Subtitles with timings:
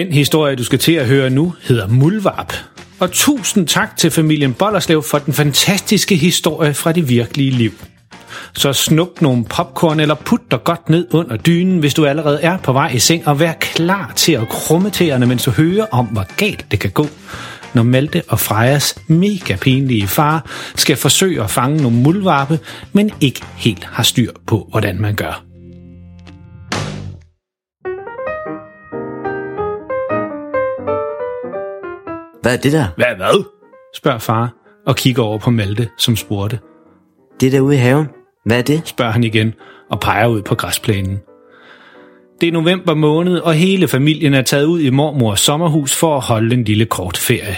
[0.00, 2.52] Den historie, du skal til at høre nu, hedder Mulvarp.
[3.00, 7.72] Og tusind tak til familien Bollerslev for den fantastiske historie fra det virkelige liv.
[8.52, 12.58] Så snup nogle popcorn eller put dig godt ned under dynen, hvis du allerede er
[12.58, 16.06] på vej i seng, og vær klar til at krumme tæerne, mens du hører om,
[16.06, 17.06] hvor galt det kan gå,
[17.74, 22.58] når Malte og Frejas mega pinlige far skal forsøge at fange nogle muldvarpe,
[22.92, 25.49] men ikke helt har styr på, hvordan man gør.
[32.42, 32.86] Hvad er det der?
[32.96, 33.44] Hvad hvad?
[33.96, 34.52] spørger far
[34.86, 36.58] og kigger over på Malte, som spurgte.
[37.40, 38.08] Det der ude i haven?
[38.44, 38.82] Hvad er det?
[38.84, 39.54] spørger han igen
[39.90, 41.18] og peger ud på græsplænen.
[42.40, 46.22] Det er november måned, og hele familien er taget ud i mormors sommerhus for at
[46.22, 47.56] holde en lille kort ferie.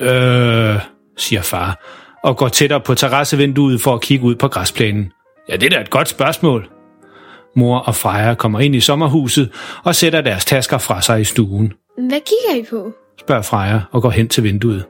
[0.00, 0.80] Øh,
[1.16, 1.80] siger far,
[2.24, 5.12] og går tættere på terrassevinduet for at kigge ud på græsplænen.
[5.48, 6.68] Ja, det er da et godt spørgsmål.
[7.56, 9.52] Mor og Freja kommer ind i sommerhuset
[9.84, 12.92] og sætter deres tasker fra sig i stuen, Hvad kigger I på?
[13.20, 14.84] Spørger Freja og går hen til vinduet.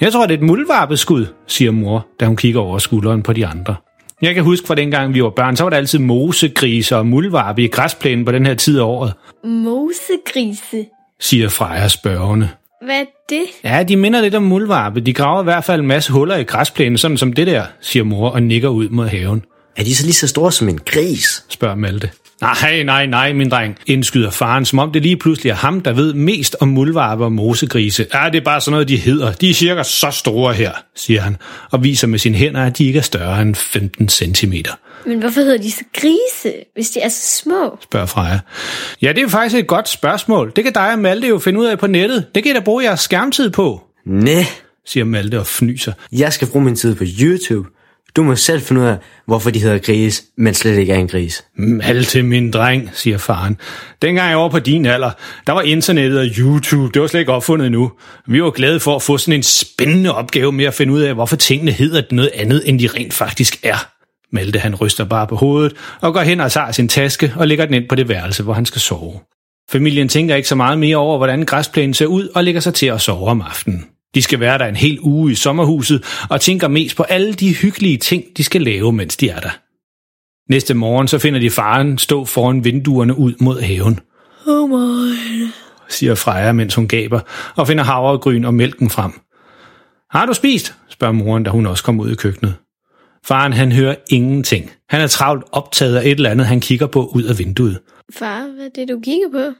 [0.00, 3.46] Jeg tror, det er et muldvarpeskud, siger mor, da hun kigger over skulderen på de
[3.46, 3.74] andre.
[4.22, 7.62] Jeg kan huske fra dengang, vi var børn, så var der altid mosegriser og muldvarpe
[7.64, 9.12] i græsplænen på den her tid af året,
[9.44, 10.86] Mosegrise.
[11.20, 12.48] siger Freja spørgende.
[12.84, 13.42] Hvad er det?
[13.64, 15.00] Ja, de minder lidt om muldvarpe.
[15.00, 18.04] De graver i hvert fald en masse huller i græsplænen, sådan som det der, siger
[18.04, 19.44] mor og nikker ud mod haven,
[19.76, 21.44] Er de så lige så store som en gris?
[21.48, 22.10] spørger Malte.
[22.42, 25.92] Nej, nej, nej, min dreng, indskyder faren, som om det lige pludselig er ham, der
[25.92, 28.06] ved mest om muldvarpe og mosegrise.
[28.14, 29.32] Ja, det er bare sådan noget, de hedder.
[29.32, 31.36] De er cirka så store her, siger han,
[31.70, 34.72] og viser med sine hænder, at de ikke er større end 15 centimeter.
[35.06, 37.78] Men hvorfor hedder de så grise, hvis de er så små?
[37.82, 38.38] spørger Freja.
[39.02, 40.52] Ja, det er faktisk et godt spørgsmål.
[40.56, 42.26] Det kan dig og Malte jo finde ud af på nettet.
[42.34, 44.46] Det kan I da bruge jeres skærmtid på, Næh,
[44.86, 45.92] siger Malte og fnyser.
[46.12, 47.68] jeg skal bruge min tid på YouTube.
[48.16, 48.96] Du må selv finde ud af,
[49.26, 51.44] hvorfor de hedder gris, men slet ikke er en gris.
[51.56, 53.56] Mm, Malte, min dreng, siger faren.
[54.02, 55.10] Dengang jeg var på din alder,
[55.46, 57.92] der var internettet og YouTube, det var slet ikke opfundet endnu.
[58.26, 61.14] Vi var glade for at få sådan en spændende opgave med at finde ud af,
[61.14, 63.88] hvorfor tingene hedder noget andet, end de rent faktisk er.
[64.32, 67.64] Malte han ryster bare på hovedet og går hen og tager sin taske og lægger
[67.64, 69.20] den ind på det værelse, hvor han skal sove.
[69.70, 72.86] Familien tænker ikke så meget mere over, hvordan græsplænen ser ud og lægger sig til
[72.86, 73.84] at sove om aftenen.
[74.14, 77.54] De skal være der en hel uge i sommerhuset og tænker mest på alle de
[77.54, 79.58] hyggelige ting, de skal lave, mens de er der.
[80.52, 84.00] Næste morgen så finder de faren stå foran vinduerne ud mod haven,
[84.46, 85.14] Oh my.
[85.88, 87.20] siger Freja, mens hun gaber,
[87.56, 89.12] og finder havregryn og mælken frem.
[90.10, 90.74] Har du spist?
[90.90, 92.54] spørger moren, da hun også kommer ud i køkkenet.
[93.26, 94.70] Faren han hører ingenting.
[94.88, 97.78] Han er travlt optaget af et eller andet, han kigger på ud af vinduet.
[98.14, 99.54] Far, hvad er det, du kigger på?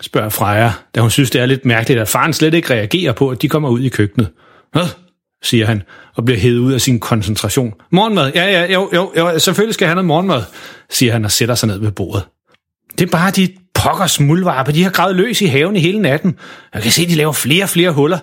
[0.00, 3.28] Spørger Freja, da hun synes, det er lidt mærkeligt, at faren slet ikke reagerer på,
[3.28, 4.28] at de kommer ud i køkkenet.
[4.72, 4.86] Hvad?
[5.42, 5.82] siger han,
[6.14, 7.74] og bliver hævet ud af sin koncentration.
[7.92, 8.32] Morgenmad?
[8.34, 10.42] Ja, ja, jo, jo, jo, selvfølgelig skal han have noget morgenmad,
[10.90, 12.24] siger han og sætter sig ned ved bordet.
[12.98, 16.36] Det er bare de pokkers muldvarpe, de har gravet løs i haven i hele natten.
[16.74, 18.18] Jeg kan se, de laver flere og flere huller.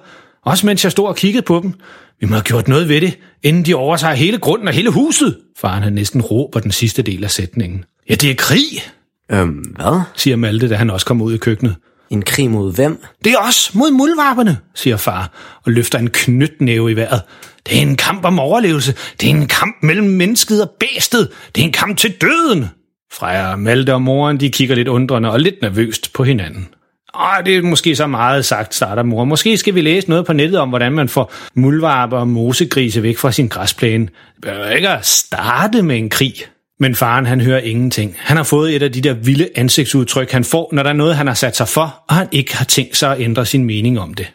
[0.46, 1.74] Også mens jeg stod og kiggede på dem.
[2.20, 5.38] Vi må have gjort noget ved det, inden de overtager hele grunden og hele huset.
[5.58, 7.84] Faren han næsten råber den sidste del af sætningen.
[8.10, 8.82] Ja, det er krig,
[9.32, 10.02] Øhm, hvad?
[10.16, 11.76] siger Malte, da han også kommer ud i køkkenet.
[12.10, 13.04] En krig mod hvem?
[13.24, 15.32] Det er os mod muldvarperne, siger far
[15.66, 17.22] og løfter en knytnæve i vejret.
[17.70, 18.96] Det er en kamp om overlevelse.
[19.22, 21.30] Det er en kamp mellem mennesket og bæstet.
[21.56, 22.66] Det er en kamp til døden.
[23.14, 26.68] Freja, Malte og moren, de kigger lidt undrende og lidt nervøst på hinanden.
[27.16, 29.26] Åh, det er måske så meget sagt, starter mor.
[29.26, 33.18] Måske skal vi læse noget på nettet om, hvordan man får muldvarper og mosegrise væk
[33.18, 34.06] fra sin græsplæne.
[34.06, 36.34] Det behøver ikke at starte med en krig.
[36.84, 38.16] Men faren, han hører ingenting.
[38.20, 41.16] Han har fået et af de der vilde ansigtsudtryk, han får, når der er noget,
[41.16, 44.00] han har sat sig for, og han ikke har tænkt sig at ændre sin mening
[44.00, 44.34] om det.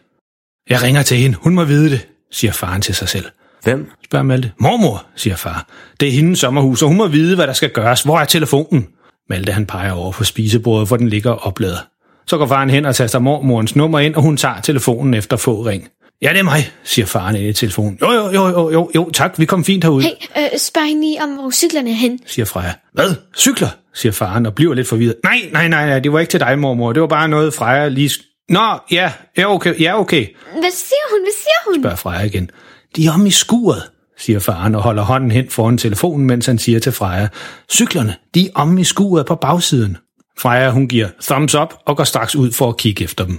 [0.70, 1.36] Jeg ringer til hende.
[1.40, 3.24] Hun må vide det, siger faren til sig selv.
[3.62, 3.90] Hvem?
[4.04, 4.52] spørger Malte.
[4.60, 5.66] Mormor, siger far.
[6.00, 8.02] Det er hendes sommerhus, og hun må vide, hvad der skal gøres.
[8.02, 8.86] Hvor er telefonen?
[9.28, 11.78] Malte han peger over på spisebordet, hvor den ligger opladet.
[12.26, 15.62] Så går faren hen og taster mormorens nummer ind, og hun tager telefonen efter få
[15.62, 15.88] ring.
[16.22, 17.98] Ja, det er mig, siger faren ind i telefonen.
[18.02, 21.02] Jo, jo, jo, jo, jo, jo tak, vi kom fint herud, Hey, øh, spørg hende
[21.02, 22.20] lige om, hvor cyklerne er hen.
[22.26, 22.72] siger Freja.
[22.92, 23.14] Hvad?
[23.36, 23.68] Cykler?
[23.94, 25.14] siger faren og bliver lidt forvirret.
[25.24, 26.92] Nej, nej, nej, nej, det var ikke til dig, mormor.
[26.92, 28.10] Det var bare noget, Freja lige...
[28.48, 31.20] Nå, ja, ja, okay, ja, okay, Hvad siger hun?
[31.20, 31.82] Hvad siger hun?
[31.82, 32.50] spørger Freja igen.
[32.96, 33.82] De er om i skuret,
[34.18, 37.28] siger faren og holder hånden hen foran telefonen, mens han siger til Freja.
[37.72, 39.96] Cyklerne, de er om i skuret på bagsiden.
[40.38, 43.38] Freja, hun giver thumbs up og går straks ud for at kigge efter dem.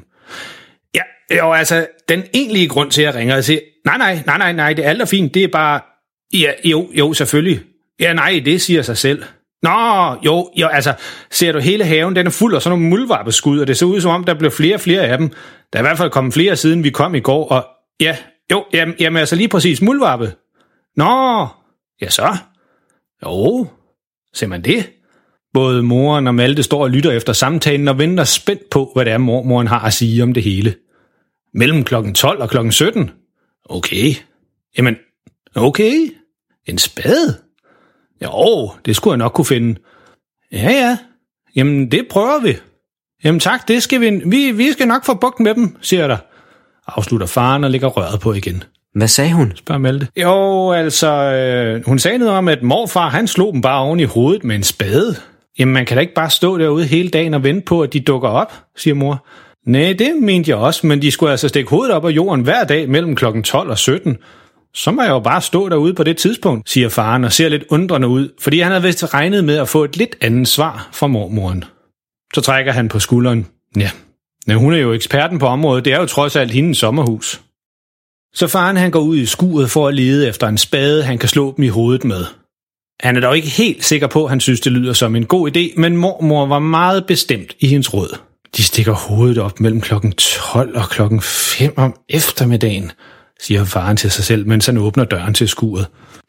[1.31, 4.38] Øh, jo, altså, den egentlige grund til, at jeg ringer og siger, nej, nej, nej,
[4.38, 5.81] nej, nej, det er alt er fint, det er bare,
[6.34, 7.62] ja, jo, jo, selvfølgelig.
[8.00, 9.24] Ja, nej, det siger sig selv.
[9.64, 9.70] Nå,
[10.26, 10.94] jo, jo, altså,
[11.31, 14.02] ser du hele haven, den er fuld af sådan nogle muldvarpeskud, og det ser ud
[14.02, 15.30] som om, der bliver flere og flere af dem.
[15.74, 17.68] Der er i hvert fald kommet flere, siden vi kom i går, og
[18.02, 18.18] ja,
[18.52, 20.34] jo, jamen, jamen altså lige præcis muldvarpe.
[20.96, 21.48] Nå,
[22.02, 22.38] ja så.
[23.26, 23.68] Jo,
[24.34, 24.90] ser man det?
[25.54, 29.14] Både moren og Malte står og lytter efter samtalen og venter spændt på, hvad det
[29.14, 30.76] er, mormoren har at sige om det hele.
[31.54, 33.12] Mellem klokken 12 og klokken 17?
[33.66, 34.13] Okay.
[34.78, 34.96] Jamen,
[35.56, 35.94] okay.
[36.66, 37.38] En spade?
[38.24, 39.80] Jo, det skulle jeg nok kunne finde.
[40.51, 40.98] Ja, ja.
[41.56, 42.57] Jamen, det prøver vi.
[43.24, 46.18] Jamen tak, det skal vi, vi, vi skal nok få bugt med dem, siger der.
[46.88, 48.63] Afslutter faren og lægger røret på igen.
[48.95, 49.54] Hvad sagde hun?
[49.56, 50.07] Spørger Malte.
[50.18, 54.04] Jo, altså, øh, hun sagde noget om, at morfar, han slog dem bare oven i
[54.04, 55.16] hovedet med en spade.
[55.60, 58.00] Jamen, man kan da ikke bare stå derude hele dagen og vente på, at de
[58.00, 59.25] dukker op, siger mor.
[59.69, 62.63] Nej, det mente jeg også, men de skulle altså stikke hovedet op af jorden hver
[62.63, 64.18] dag mellem klokken 12 og 17.
[64.74, 67.63] Så må jeg jo bare stå derude på det tidspunkt, siger faren og ser lidt
[67.69, 71.07] undrende ud, fordi han havde vist regnet med at få et lidt andet svar fra
[71.07, 71.63] mormoren.
[72.33, 73.48] Så trækker han på skulderen.
[73.77, 73.92] Ja,
[74.48, 77.42] ja hun er jo eksperten på området, det er jo trods alt hendes sommerhus.
[78.33, 81.30] Så faren han går ud i skuret for at lede efter en spade, han kan
[81.30, 82.25] slå dem i hovedet med.
[83.00, 85.57] Han er dog ikke helt sikker på, at han synes, det lyder som en god
[85.57, 88.29] idé, men mormor var meget bestemt i hendes råd.
[88.57, 92.92] De stikker hovedet op mellem klokken 12 og klokken 5 om eftermiddagen,
[93.42, 95.88] siger faren til sig selv, mens han åbner døren til skuret.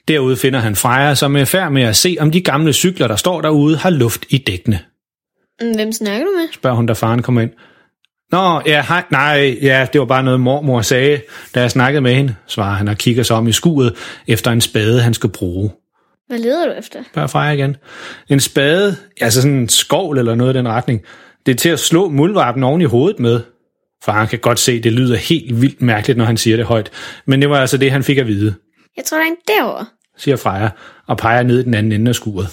[0.09, 3.17] Derude finder han Freja, som er færd med at se, om de gamle cykler, der
[3.17, 4.81] står derude, har luft i dækkene.
[5.61, 6.49] Mm, Hvem snakker du med?
[6.53, 7.51] spørger hun, da faren kommer ind.
[8.33, 11.21] Nå, ja, hej, nej, ja, det var bare noget mormor sagde,
[11.55, 13.95] da jeg snakkede med hende, svarer han og kigger sig om i skuret
[14.27, 15.71] efter en spade, han skal bruge.
[16.29, 16.99] Hvad leder du efter?
[17.11, 17.77] Spørger Freja igen.
[18.29, 21.01] En spade, altså sådan en skovl eller noget i den retning,
[21.47, 23.41] det er til at slå muldvarpen oven i hovedet med.
[24.05, 26.91] Faren kan godt se, det lyder helt vildt mærkeligt, når han siger det højt,
[27.27, 28.55] men det var altså det, han fik at vide,
[28.97, 29.87] Jeg tror, der er en derovre.
[30.17, 30.71] siger Freja
[31.07, 32.49] og peger ned i den anden ende af skuret.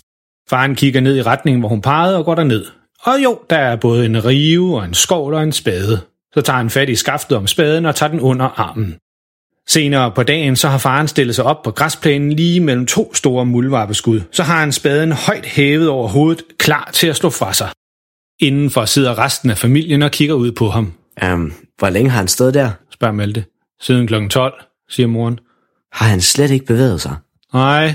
[0.49, 2.65] Faren kigger ned i retningen, hvor hun pegede og går derned.
[3.03, 5.99] Og jo, der er både en rive og en skovl og en spade.
[6.33, 8.95] Så tager han fat i skaftet om spaden og tager den under armen.
[9.67, 13.45] Senere på dagen, så har faren stillet sig op på græsplænen lige mellem to store
[13.45, 14.21] muldvarpeskud.
[14.31, 17.69] Så har han spaden højt hævet over hovedet, klar til at slå fra sig.
[18.39, 20.93] Indenfor sidder resten af familien og kigger ud på ham,
[21.33, 22.71] Um, hvor længe har han stået der?
[22.93, 23.45] spørger Malte.
[23.81, 24.27] Siden kl.
[24.29, 24.53] 12,
[24.89, 25.39] siger moren.
[25.93, 27.15] Har han slet ikke bevæget sig?
[27.53, 27.93] Nej,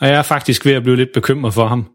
[0.00, 1.86] og jeg er faktisk ved at blive lidt bekymret for ham.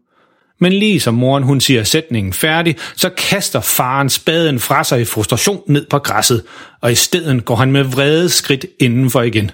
[0.60, 5.04] Men lige som moren hun siger sætningen færdig, så kaster faren spaden fra sig i
[5.04, 6.42] frustration ned på græsset,
[6.80, 9.50] og i stedet går han med vrede skridt indenfor igen.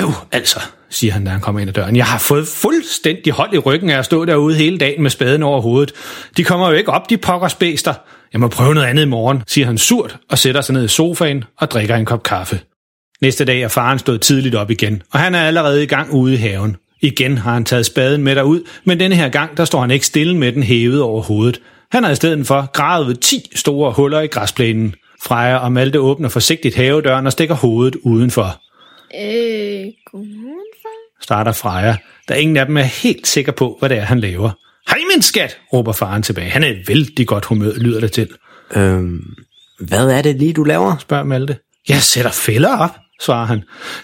[0.00, 0.60] Øv, altså,
[0.90, 1.96] siger han, da han kommer ind ad døren.
[1.96, 5.42] Jeg har fået fuldstændig hold i ryggen af at stå derude hele dagen med spaden
[5.42, 5.92] over hovedet.
[6.36, 7.94] De kommer jo ikke op, de pokkers bæster.
[8.32, 10.88] Jeg må prøve noget andet i morgen, siger han surt og sætter sig ned i
[10.88, 12.60] sofaen og drikker en kop kaffe.
[13.22, 16.34] Næste dag er faren stået tidligt op igen, og han er allerede i gang ude
[16.34, 16.76] i haven.
[17.00, 20.06] Igen har han taget spaden med derud, men denne her gang, der står han ikke
[20.06, 21.60] stille med den hævet over hovedet.
[21.92, 24.94] Han har i stedet for gravet 10 store huller i græsplænen.
[25.22, 28.63] Freja og Malte åbner forsigtigt havedøren og stikker hovedet udenfor.
[29.14, 31.22] Øh, godmorgen, far.
[31.22, 31.96] Starter Freja,
[32.28, 34.50] da ingen af dem er helt sikker på, hvad det er, han laver.
[34.88, 36.50] Hej min skat, råber faren tilbage.
[36.50, 38.28] Han er i vældig godt humør, lyder det til,
[38.76, 39.20] Øhm,
[39.80, 40.96] hvad er det lige, du laver?
[41.00, 41.56] spørger Malte.
[41.88, 43.62] Jeg sætter fælder op, svarer han.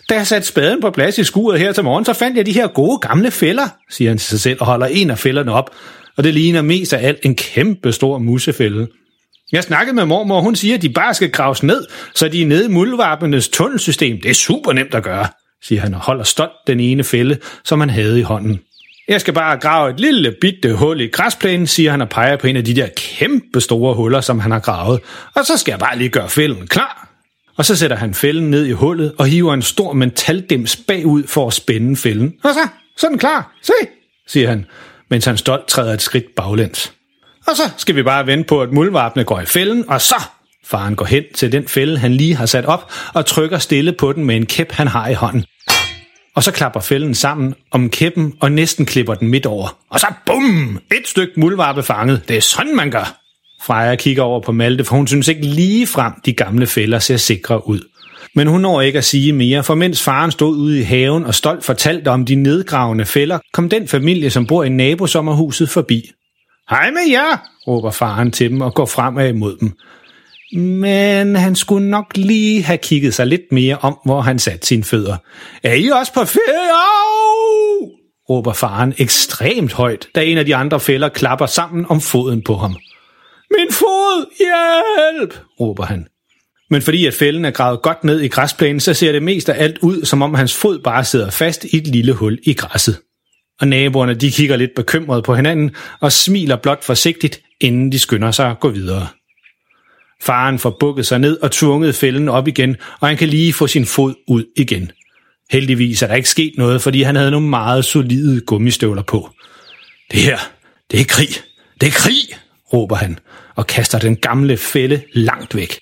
[0.08, 2.52] Da jeg satte spaden på plads i skuret her til morgen, så fandt jeg de
[2.52, 5.70] her gode gamle fælder, siger han til sig selv og holder en af fælderne op.
[6.16, 8.88] Og det ligner mest af alt en kæmpe stor musefælde.
[9.52, 12.42] Jeg snakkede med mormor, og hun siger, at de bare skal graves ned, så de
[12.42, 14.20] er nede i muldvarpenes tunnelsystem.
[14.20, 15.26] Det er super nemt at gøre,
[15.62, 18.60] siger han og holder stolt den ene fælde, som han havde i hånden.
[19.08, 22.46] Jeg skal bare grave et lille bitte hul i græsplænen, siger han og peger på
[22.46, 25.00] en af de der kæmpe store huller, som han har gravet.
[25.34, 27.08] Og så skal jeg bare lige gøre fælden klar.
[27.56, 31.46] Og så sætter han fælden ned i hullet og hiver en stor metaldims bagud for
[31.46, 32.34] at spænde fælden.
[32.42, 33.52] Og så, så er den klar.
[33.62, 33.72] Se,
[34.26, 34.66] siger han,
[35.10, 36.92] mens han stolt træder et skridt baglæns.
[37.50, 40.14] Og så skal vi bare vente på, at muldvarpene går i fælden, og så...
[40.66, 44.12] Faren går hen til den fælde, han lige har sat op, og trykker stille på
[44.12, 45.44] den med en kæp, han har i hånden.
[46.36, 49.78] og så klapper fælden sammen om kæppen og næsten klipper den midt over.
[49.90, 50.80] Og så bum!
[50.92, 52.28] Et stykke muldvarpe fanget.
[52.28, 53.16] Det er sådan, man gør.
[53.62, 57.16] Freja kigger over på Malte, for hun synes ikke lige frem, de gamle fælder ser
[57.16, 57.80] sikre ud.
[58.34, 61.34] Men hun når ikke at sige mere, for mens faren stod ude i haven og
[61.34, 66.10] stolt fortalte om de nedgravende fælder, kom den familie, som bor i nabosommerhuset, forbi.
[66.70, 69.72] Hej med jer, råber faren til dem og går fremad imod dem.
[70.60, 74.84] Men han skulle nok lige have kigget sig lidt mere om, hvor han satte sine
[74.84, 75.16] fødder.
[75.62, 76.70] Er I også på ferie?
[76.70, 77.90] Au!
[78.30, 82.54] råber faren ekstremt højt, da en af de andre fælder klapper sammen om foden på
[82.54, 82.76] ham.
[83.50, 84.26] Min fod!
[84.38, 85.38] Hjælp!
[85.60, 86.06] råber han.
[86.70, 89.64] Men fordi at fælden er gravet godt ned i græsplænen, så ser det mest af
[89.64, 92.98] alt ud, som om hans fod bare sidder fast i et lille hul i græsset.
[93.60, 98.30] Og naboerne de kigger lidt bekymret på hinanden og smiler blot forsigtigt, inden de skynder
[98.30, 99.06] sig at gå videre.
[100.22, 103.66] Faren får bukket sig ned og tvunget fælden op igen, og han kan lige få
[103.66, 104.92] sin fod ud igen.
[105.50, 109.30] Heldigvis er der ikke sket noget, fordi han havde nogle meget solide gummistøvler på.
[110.12, 110.38] Det her,
[110.90, 111.28] det er krig.
[111.80, 112.38] Det er krig,
[112.72, 113.18] råber han,
[113.56, 115.78] og kaster den gamle fælde langt væk.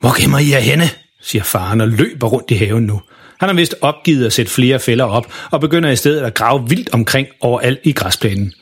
[0.00, 0.88] Hvor gemmer I jer henne?
[1.22, 3.00] siger faren og løber rundt i haven nu.
[3.40, 6.68] Han har vist opgivet at sætte flere fælder op, og begynder i stedet at grave
[6.68, 8.52] vildt omkring overalt i græsplænen.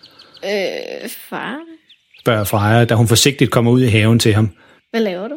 [0.45, 1.56] Øh, far?
[2.21, 4.50] Spørger Freja, da hun forsigtigt kommer ud i haven til ham.
[4.90, 5.35] Hvad laver du?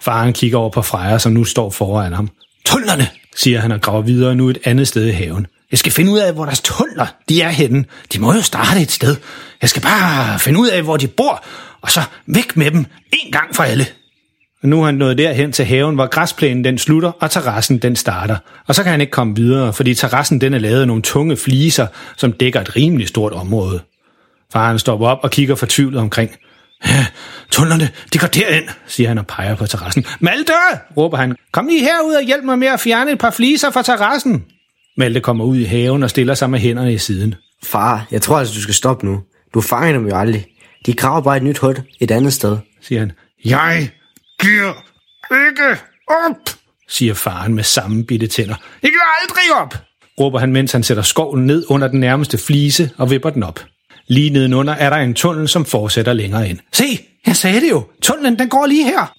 [0.00, 2.30] Faren kigger over på Freja, som nu står foran ham.
[2.64, 5.46] Tunnelerne, siger han og graver videre nu et andet sted i haven.
[5.70, 7.84] Jeg skal finde ud af, hvor deres tunneler de er henne.
[8.12, 9.16] De må jo starte et sted.
[9.62, 11.44] Jeg skal bare finde ud af, hvor de bor,
[11.80, 13.86] og så væk med dem en gang for alle.
[14.66, 17.96] Og nu er han nået derhen til haven, hvor græsplænen den slutter, og terrassen den
[17.96, 18.36] starter.
[18.66, 21.36] Og så kan han ikke komme videre, fordi terrassen den er lavet af nogle tunge
[21.36, 23.80] fliser, som dækker et rimeligt stort område.
[24.52, 26.30] Faren stopper op og kigger fortvivlet omkring.
[26.86, 27.06] Ja,
[27.50, 30.04] tunnelerne, de går derind, siger han og peger på terrassen.
[30.20, 30.52] Malte,
[30.96, 31.36] råber han.
[31.52, 34.44] Kom lige herud og hjælp mig med at fjerne et par fliser fra terrassen.
[34.96, 37.34] Malte kommer ud i haven og stiller sig med hænderne i siden.
[37.64, 39.20] Far, jeg tror altså, du skal stoppe nu.
[39.54, 40.46] Du fanger dem jo aldrig.
[40.86, 42.58] De graver bare et nyt hul et andet sted.
[42.82, 43.12] siger han.
[43.44, 43.90] Jeg
[44.46, 44.72] giver
[45.48, 46.50] ikke op,
[46.88, 48.54] siger faren med samme bitte tænder.
[48.82, 49.74] Jeg giver aldrig op,
[50.20, 53.60] råber han, mens han sætter skovlen ned under den nærmeste flise og vipper den op.
[54.08, 56.58] Lige nedenunder er der en tunnel, som fortsætter længere ind.
[56.72, 56.84] Se,
[57.26, 57.86] jeg sagde det jo.
[58.02, 59.14] Tunnelen, den går lige her.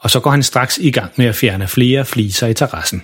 [0.00, 3.02] Og så går han straks i gang med at fjerne flere fliser i terrassen.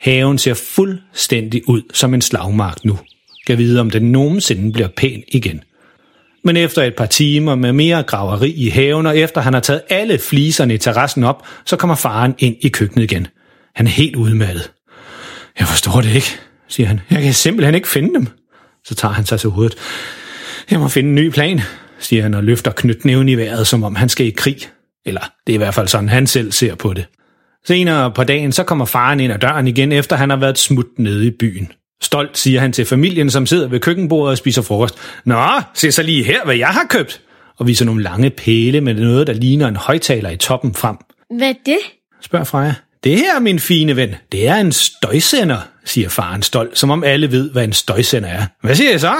[0.00, 2.98] Haven ser fuldstændig ud som en slagmark nu.
[3.46, 5.62] Kan vide, om den nogensinde bliver pæn igen.
[6.44, 9.82] Men efter et par timer med mere graveri i haven, og efter han har taget
[9.90, 13.26] alle fliserne i terrassen op, så kommer faren ind i køkkenet igen.
[13.74, 14.70] Han er helt udmattet.
[15.58, 17.00] Jeg forstår det ikke, siger han.
[17.10, 18.26] Jeg kan simpelthen ikke finde dem.
[18.84, 19.74] Så tager han sig til hovedet.
[20.70, 21.60] Jeg må finde en ny plan,
[21.98, 24.56] siger han og løfter knytnæven i vejret, som om han skal i krig.
[25.06, 27.06] Eller det er i hvert fald sådan, han selv ser på det.
[27.66, 30.86] Senere på dagen, så kommer faren ind ad døren igen, efter han har været smut
[30.98, 31.72] nede i byen.
[32.02, 34.94] Stolt siger han til familien, som sidder ved køkkenbordet og spiser frokost.
[35.24, 35.44] Nå,
[35.74, 37.20] se så lige her, hvad jeg har købt.
[37.58, 40.96] Og viser nogle lange pæle med noget, der ligner en højtaler i toppen frem.
[41.36, 41.78] Hvad er det?
[42.20, 42.74] Spørger Freja.
[43.04, 47.30] Det her, min fine ven, det er en støjsender, siger faren stolt, som om alle
[47.30, 48.46] ved, hvad en støjsender er.
[48.62, 49.14] Hvad siger jeg så?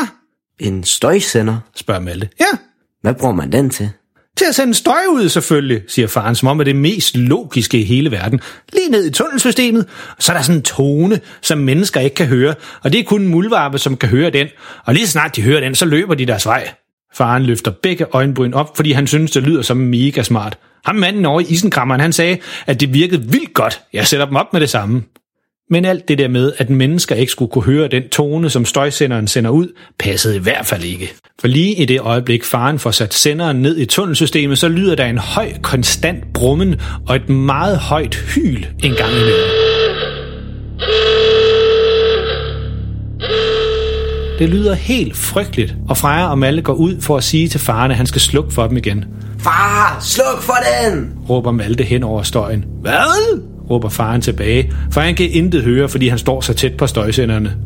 [0.59, 1.59] En støjsender?
[1.77, 2.29] spørger Malte.
[2.41, 2.59] Ja,
[3.03, 3.91] Hvad bruger man den til?
[4.37, 7.81] Til at sende støj ud selvfølgelig, siger faren, som om det er det mest logiske
[7.81, 8.41] i hele verden.
[8.73, 9.87] Lige ned i tunnelsystemet,
[10.19, 13.27] så er der sådan en tone, som mennesker ikke kan høre, og det er kun
[13.27, 14.47] mulvarpe, som kan høre den.
[14.85, 16.69] Og lige snart de hører den, så løber de deres vej.
[17.15, 20.59] Faren løfter begge øjenbryn op, fordi han synes, det lyder som mega smart.
[20.85, 23.81] Ham manden over i isenkrammeren, han sagde, at det virkede vildt godt.
[23.93, 25.03] Jeg sætter dem op med det samme.
[25.73, 29.29] Men alt det der med, at mennesker ikke skulle kunne høre den tone, som støjsenderen
[29.29, 31.13] sender ud, passede i hvert fald ikke.
[31.41, 35.05] For lige i det øjeblik, faren får sat senderen ned i tunnelsystemet, så lyder der
[35.05, 39.49] en høj, konstant brummen og et meget højt hyl en gang imellem.
[44.39, 47.91] Det lyder helt frygteligt, og Freja og Malle går ud for at sige til faren,
[47.91, 49.05] at han skal slukke for dem igen.
[49.39, 51.11] Far, sluk for den!
[51.31, 52.65] råber Malte hen over støjen.
[52.81, 53.52] Hvad?
[53.71, 57.57] Råber faren tilbage, for han kan intet høre, fordi han står så tæt på støjsenderne.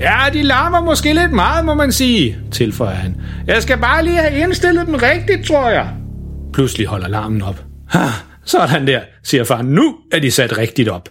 [0.00, 3.16] Ja, de larmer måske lidt meget, må man sige, tilføjer han.
[3.46, 5.88] Jeg skal bare lige have indstillet dem rigtigt, tror jeg.
[6.52, 7.64] Pludselig holder larmen op.
[7.88, 8.06] Ha,
[8.44, 9.66] sådan der, siger faren.
[9.66, 11.08] Nu er de sat rigtigt op.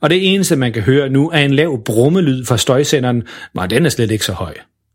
[0.00, 3.22] Og det eneste, man kan høre nu, er en lav brummelyd fra støjsenderen,
[3.54, 4.54] men den er slet ikke så høj.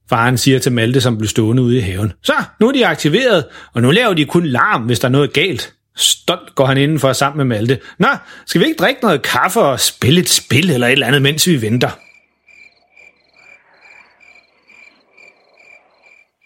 [0.10, 2.14] Faren siger til Malte, som blev stående ude i haven.
[2.24, 5.34] Så, nu er de aktiveret, og nu laver de kun larm, hvis der er noget
[5.34, 5.74] galt.
[6.00, 7.80] Stolt går han indenfor sammen med Malte.
[8.00, 8.08] Nå,
[8.46, 11.48] skal vi ikke drikke noget kaffe og spille et spil eller et eller andet, mens
[11.48, 11.90] vi venter?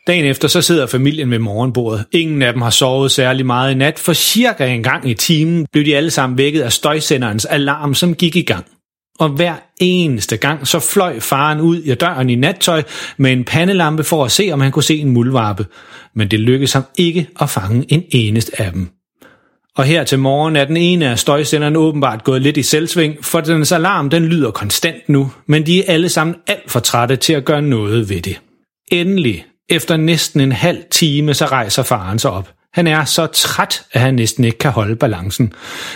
[0.07, 2.05] Dagen efter så sidder familien ved morgenbordet.
[2.12, 5.65] Ingen af dem har sovet særlig meget i nat, for cirka en gang i timen
[5.72, 8.65] blev de alle sammen vækket af støjsenderens alarm, som gik i gang.
[9.19, 12.83] Og hver eneste gang, så fløj faren ud i døren i nattøj
[13.17, 15.65] med en pandelampe for at se, om han kunne se en muldvarpe.
[16.15, 18.89] Men det lykkedes ham ikke at fange en eneste af dem.
[19.77, 23.42] Og her til morgen er den ene af støjsenderne åbenbart gået lidt i selvsving, for
[23.42, 27.34] dens alarm den lyder konstant nu, men de er alle sammen alt for trætte til
[27.34, 28.42] at gøre noget ved det.
[28.92, 32.50] Endelig, efter næsten en halv time, så rejser faren sig op.
[32.74, 35.53] Han er så træt, at han næsten ikke kan holde balancen.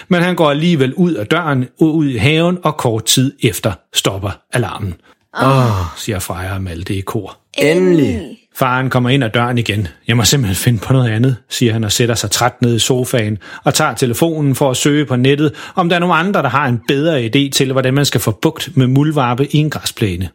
[0.08, 4.32] Men han går alligevel ud af døren, ud i haven, og kort tid efter stopper
[4.54, 4.94] alarmen.
[5.42, 7.38] Åh, oh, siger Freja og Malte i kor.
[7.58, 8.38] Endelig.
[8.58, 9.88] Faren kommer ind ad døren igen.
[10.08, 12.80] Jeg må simpelthen finde på noget andet, siger han og sætter sig træt ned i
[12.80, 16.50] sofaen og tager telefonen for at søge på nettet, om der er nogen andre, der
[16.50, 20.30] har en bedre idé til, hvordan man skal få bugt med muldvarpe i en græsplæne.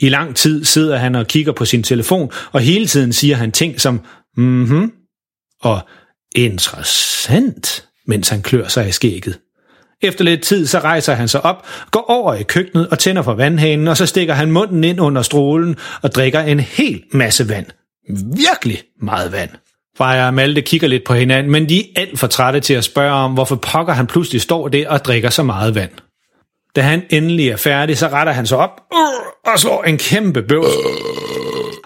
[0.00, 3.52] I lang tid sidder han og kigger på sin telefon, og hele tiden siger han
[3.52, 4.00] ting som,
[4.36, 4.92] mhm,
[5.62, 5.80] og
[6.36, 9.38] interessant, mens han klør sig i skægget.
[10.02, 13.34] Efter lidt tid, så rejser han sig op, går over i køkkenet og tænder for
[13.34, 17.66] vandhanen, og så stikker han munden ind under strålen og drikker en hel masse vand.
[18.36, 19.50] Virkelig meget vand.
[19.98, 22.84] Freja og Malte kigger lidt på hinanden, men de er alt for trætte til at
[22.84, 25.90] spørge om, hvorfor pokker han pludselig står der og drikker så meget vand.
[26.76, 30.42] Da han endelig er færdig, så retter han sig op øh, og slår en kæmpe
[30.42, 30.66] bøvs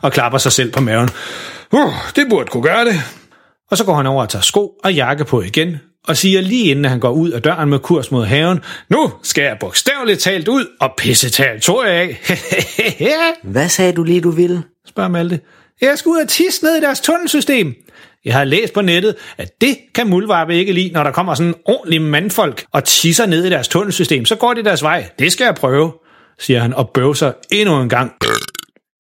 [0.02, 1.09] og klapper sig selv på maven.
[1.73, 2.95] Uh, det burde kunne gøre det.
[3.71, 5.76] Og så går han over og tager sko og jakke på igen,
[6.09, 9.45] og siger lige inden han går ud af døren med kurs mod haven, nu skal
[9.45, 12.19] jeg bogstaveligt talt ud og pisse territoriet af.
[13.52, 14.62] Hvad sagde du lige, du ville?
[14.87, 15.40] spørger Malte.
[15.80, 17.75] Jeg skal ud og tisse ned i deres tunnelsystem.
[18.25, 21.54] Jeg har læst på nettet, at det kan muldvarpe ikke lide, når der kommer sådan
[21.64, 24.25] ordentlige mandfolk og tisser ned i deres tunnelsystem.
[24.25, 25.09] Så går de deres vej.
[25.19, 25.92] Det skal jeg prøve,
[26.38, 28.12] siger han og bøvser endnu en gang.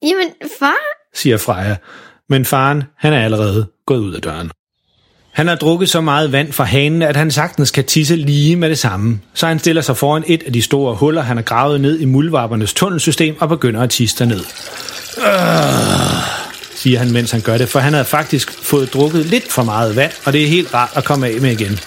[0.02, 0.28] Jamen,
[0.58, 0.76] far?
[1.14, 1.76] siger Freja.
[2.28, 4.50] Men faren, han er allerede gået ud af døren.
[5.32, 8.68] Han har drukket så meget vand fra hanen, at han sagtens kan tisse lige med
[8.68, 9.20] det samme.
[9.34, 12.04] Så han stiller sig foran et af de store huller, han har gravet ned i
[12.04, 14.40] muldvarpernes tunnelsystem og begynder at tisse ned.
[15.18, 15.24] Øh,
[16.74, 19.96] siger han, mens han gør det, for han havde faktisk fået drukket lidt for meget
[19.96, 21.78] vand, og det er helt rart at komme af med igen.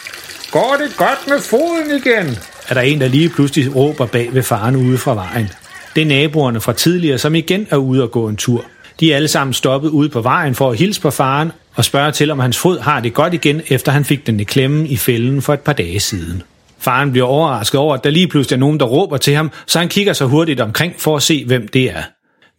[0.52, 2.38] Går det godt med foden igen?
[2.70, 5.50] Er der en, der lige pludselig råber bag ved faren ude fra vejen.
[5.96, 8.66] Det er naboerne fra tidligere, som igen er ude og gå en tur.
[9.00, 12.12] De er alle sammen stoppet ude på vejen for at hilse på faren og spørge
[12.12, 14.98] til, om hans fod har det godt igen, efter han fik den i klemme i
[14.98, 16.44] fælden for et par dage siden.
[16.80, 19.80] Faren bliver overrasket over, at der lige pludselig er nogen, der råber til ham, så
[19.80, 22.04] han kigger sig hurtigt omkring for at se, hvem det er.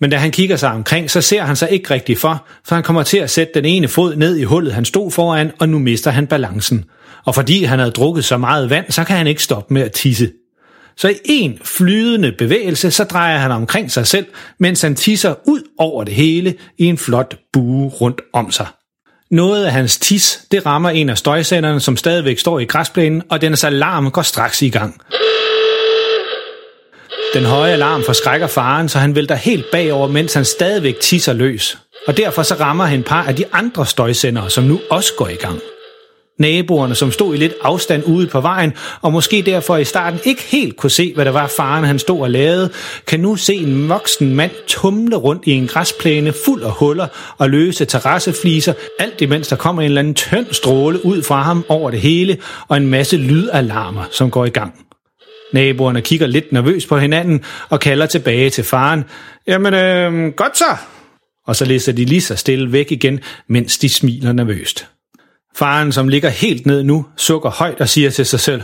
[0.00, 2.84] Men da han kigger sig omkring, så ser han sig ikke rigtig for, for han
[2.84, 5.78] kommer til at sætte den ene fod ned i hullet, han stod foran, og nu
[5.78, 6.84] mister han balancen.
[7.24, 9.92] Og fordi han havde drukket så meget vand, så kan han ikke stoppe med at
[9.92, 10.30] tisse.
[10.96, 14.26] Så i en flydende bevægelse, så drejer han omkring sig selv,
[14.58, 18.66] mens han tisser ud over det hele i en flot bue rundt om sig.
[19.30, 23.40] Noget af hans tis, det rammer en af støjsenderne, som stadigvæk står i græsplænen, og
[23.40, 25.00] dennes alarm går straks i gang.
[27.34, 31.78] Den høje alarm forskrækker faren, så han vælter helt bagover, mens han stadigvæk tisser løs.
[32.06, 35.28] Og derfor så rammer han et par af de andre støjsendere, som nu også går
[35.28, 35.60] i gang.
[36.38, 40.42] Naboerne, som stod i lidt afstand ude på vejen, og måske derfor i starten ikke
[40.42, 42.70] helt kunne se, hvad der var faren han stod og lavede,
[43.06, 47.06] kan nu se en voksen mand tumle rundt i en græsplæne fuld af huller
[47.38, 51.64] og løse terrassefliser, alt imens der kommer en eller anden tynd stråle ud fra ham
[51.68, 54.74] over det hele, og en masse lydalarmer, som går i gang.
[55.52, 59.04] Naboerne kigger lidt nervøst på hinanden og kalder tilbage til faren.
[59.46, 60.76] Jamen, øh, godt så!
[61.46, 64.86] Og så læser de lige så stille væk igen, mens de smiler nervøst.
[65.56, 68.62] Faren, som ligger helt ned nu, sukker højt og siger til sig selv,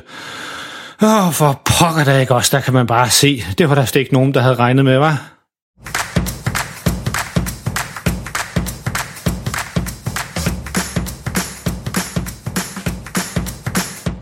[1.02, 3.44] Åh, for pokker da ikke også, der kan man bare se.
[3.58, 5.32] Det var der slet ikke nogen, der havde regnet med, var.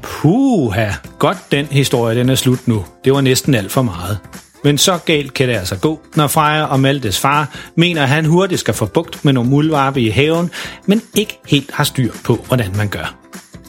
[0.03, 2.85] Puha, godt den historie, den er slut nu.
[3.05, 4.19] Det var næsten alt for meget.
[4.65, 8.25] Men så galt kan det altså gå, når Freja og Maltes far mener, at han
[8.25, 10.51] hurtigt skal få bugt med nogle muldvarpe i haven,
[10.87, 13.15] men ikke helt har styr på, hvordan man gør.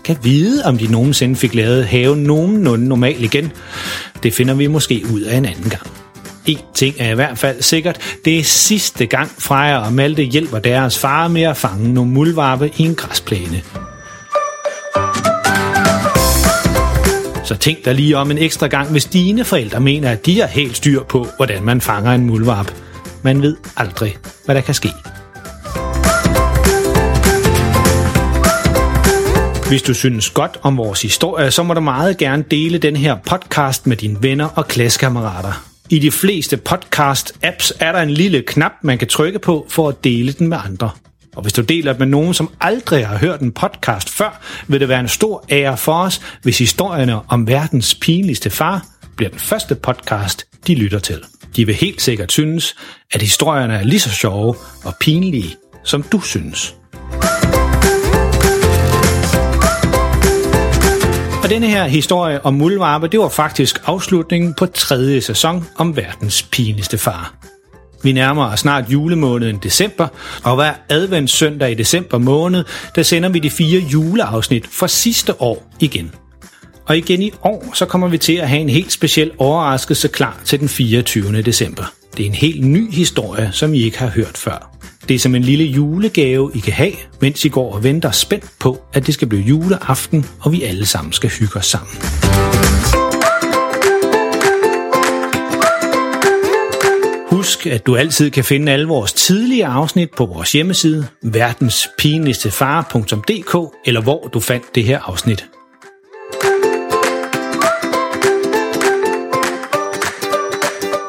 [0.03, 3.51] Kan vide, om de nogensinde fik lavet haven nogenlunde normal igen.
[4.23, 5.87] Det finder vi måske ud af en anden gang.
[6.45, 10.59] En ting er i hvert fald sikkert, det er sidste gang Freja og Malte hjælper
[10.59, 13.61] deres far med at fange nogle muldvarpe i en græsplæne.
[17.49, 20.47] Så tænk dig lige om en ekstra gang, hvis dine forældre mener, at de har
[20.47, 22.73] helt styr på, hvordan man fanger en muldvarp.
[23.23, 24.89] Man ved aldrig, hvad der kan ske.
[29.67, 33.15] Hvis du synes godt om vores historie, så må du meget gerne dele den her
[33.15, 35.65] podcast med dine venner og klassekammerater.
[35.89, 40.03] I de fleste podcast-apps er der en lille knap, man kan trykke på for at
[40.03, 40.89] dele den med andre.
[41.39, 44.79] Og hvis du deler det med nogen, som aldrig har hørt en podcast før, vil
[44.79, 48.85] det være en stor ære for os, hvis historierne om verdens pinligste far
[49.17, 51.21] bliver den første podcast, de lytter til.
[51.55, 52.75] De vil helt sikkert synes,
[53.11, 56.75] at historierne er lige så sjove og pinlige, som du synes.
[61.43, 66.43] Og denne her historie om muldvarpe, det var faktisk afslutningen på tredje sæson om verdens
[66.51, 67.33] pinligste far.
[68.03, 70.07] Vi nærmer os snart julemåneden december,
[70.43, 72.63] og hver adventssøndag i december måned,
[72.95, 76.11] der sender vi de fire juleafsnit fra sidste år igen.
[76.85, 80.37] Og igen i år, så kommer vi til at have en helt speciel overraskelse klar
[80.45, 81.41] til den 24.
[81.41, 81.83] december.
[82.17, 84.75] Det er en helt ny historie, som I ikke har hørt før.
[85.07, 88.45] Det er som en lille julegave, I kan have, mens I går og venter spændt
[88.59, 91.95] på, at det skal blive juleaften, og vi alle sammen skal hygge os sammen.
[97.49, 104.01] Husk, at du altid kan finde alle vores tidligere afsnit på vores hjemmeside, verdenspinligstefare.dk, eller
[104.01, 105.45] hvor du fandt det her afsnit.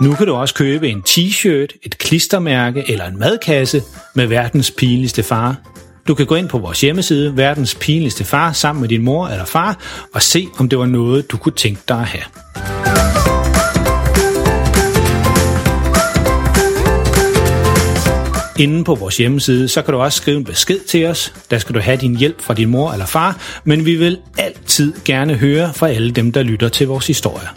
[0.00, 3.82] Nu kan du også købe en t-shirt, et klistermærke eller en madkasse
[4.14, 5.56] med verdens pinligste far.
[6.08, 9.44] Du kan gå ind på vores hjemmeside, verdens pinligste far, sammen med din mor eller
[9.44, 9.78] far,
[10.14, 12.24] og se, om det var noget, du kunne tænke dig at have.
[18.60, 21.34] Inde på vores hjemmeside, så kan du også skrive en besked til os.
[21.50, 24.94] Der skal du have din hjælp fra din mor eller far, men vi vil altid
[25.04, 27.48] gerne høre fra alle dem, der lytter til vores historie.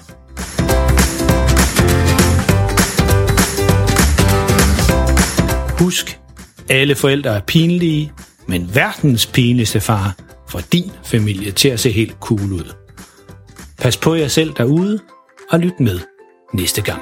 [5.80, 6.20] Husk,
[6.70, 8.12] alle forældre er pinlige,
[8.48, 10.16] men verdens pinligste far
[10.50, 12.74] får din familie til at se helt cool ud.
[13.78, 15.00] Pas på jer selv derude,
[15.52, 16.00] og lyt med
[16.54, 17.02] næste gang.